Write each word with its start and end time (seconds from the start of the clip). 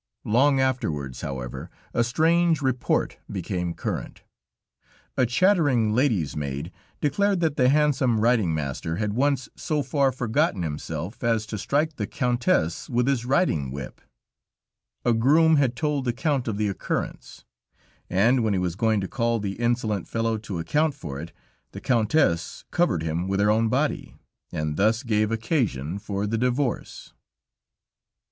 Long 0.25 0.59
afterwards, 0.59 1.21
however, 1.21 1.69
a 1.93 2.03
strange 2.03 2.63
report 2.63 3.19
became 3.31 3.75
current. 3.75 4.23
A 5.15 5.27
chattering 5.27 5.93
lady's 5.93 6.35
maid 6.35 6.71
declared 7.01 7.39
that 7.41 7.55
the 7.55 7.69
handsome 7.69 8.19
riding 8.19 8.51
master 8.51 8.95
had 8.95 9.13
once 9.13 9.47
so 9.55 9.83
far 9.83 10.11
forgotten 10.11 10.63
himself 10.63 11.23
as 11.23 11.45
to 11.45 11.57
strike 11.59 11.97
the 11.97 12.07
Countess 12.07 12.89
with 12.89 13.05
his 13.07 13.27
riding 13.27 13.69
whip; 13.69 14.01
a 15.05 15.13
groom 15.13 15.57
had 15.57 15.75
told 15.75 16.05
the 16.05 16.13
Count 16.13 16.47
of 16.47 16.57
the 16.57 16.67
occurrence, 16.67 17.45
and 18.09 18.43
when 18.43 18.53
he 18.53 18.59
was 18.59 18.75
going 18.75 19.01
to 19.01 19.07
call 19.07 19.37
the 19.39 19.59
insolent 19.59 20.07
fellow 20.07 20.35
to 20.39 20.57
account 20.57 20.95
for 20.95 21.19
it, 21.19 21.31
the 21.73 21.79
Countess 21.79 22.65
covered 22.71 23.03
him 23.03 23.27
with 23.27 23.39
her 23.39 23.51
own 23.51 23.69
body, 23.69 24.15
and 24.51 24.77
thus 24.77 25.03
gave 25.03 25.31
occasion 25.31 25.99
for 25.99 26.25
the 26.25 26.39
divorce. 26.39 27.13